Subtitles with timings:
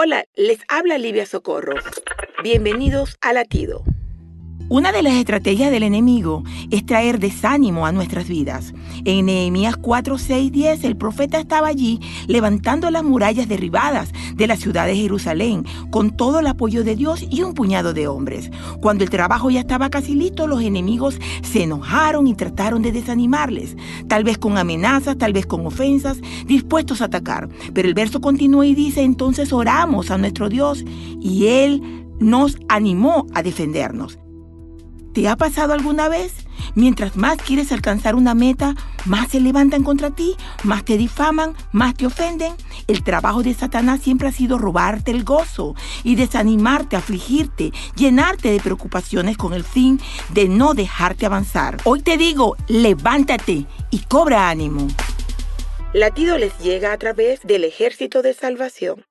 [0.00, 1.74] Hola, les habla Livia Socorro.
[2.44, 3.82] Bienvenidos a Latido.
[4.70, 8.74] Una de las estrategias del enemigo es traer desánimo a nuestras vidas.
[9.06, 14.56] En Nehemías 4, 6, 10, el profeta estaba allí levantando las murallas derribadas de la
[14.56, 18.50] ciudad de Jerusalén con todo el apoyo de Dios y un puñado de hombres.
[18.82, 23.74] Cuando el trabajo ya estaba casi listo, los enemigos se enojaron y trataron de desanimarles,
[24.06, 27.48] tal vez con amenazas, tal vez con ofensas, dispuestos a atacar.
[27.72, 30.84] Pero el verso continúa y dice, entonces oramos a nuestro Dios
[31.22, 34.18] y Él nos animó a defendernos.
[35.18, 36.32] ¿Te ha pasado alguna vez?
[36.76, 41.94] Mientras más quieres alcanzar una meta, más se levantan contra ti, más te difaman, más
[41.94, 42.54] te ofenden.
[42.86, 48.60] El trabajo de Satanás siempre ha sido robarte el gozo y desanimarte, afligirte, llenarte de
[48.60, 51.78] preocupaciones con el fin de no dejarte avanzar.
[51.82, 54.86] Hoy te digo, levántate y cobra ánimo.
[55.92, 59.07] Latido les llega a través del ejército de salvación.